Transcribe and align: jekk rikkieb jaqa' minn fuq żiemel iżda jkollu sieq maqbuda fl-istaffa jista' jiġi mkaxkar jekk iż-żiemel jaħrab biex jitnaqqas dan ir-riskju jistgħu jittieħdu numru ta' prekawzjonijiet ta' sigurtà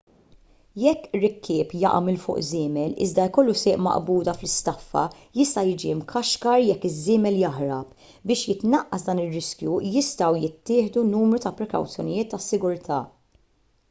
jekk 0.83 1.03
rikkieb 1.23 1.73
jaqa' 1.81 1.99
minn 2.05 2.15
fuq 2.23 2.39
żiemel 2.47 2.95
iżda 3.05 3.25
jkollu 3.29 3.53
sieq 3.63 3.83
maqbuda 3.87 4.33
fl-istaffa 4.39 5.03
jista' 5.41 5.65
jiġi 5.69 5.93
mkaxkar 6.01 6.57
jekk 6.69 6.89
iż-żiemel 6.91 7.39
jaħrab 7.43 8.09
biex 8.33 8.47
jitnaqqas 8.55 9.07
dan 9.11 9.23
ir-riskju 9.27 9.79
jistgħu 9.99 10.43
jittieħdu 10.47 11.05
numru 11.13 11.45
ta' 11.47 11.55
prekawzjonijiet 11.63 12.33
ta' 12.37 12.45
sigurtà 12.51 13.03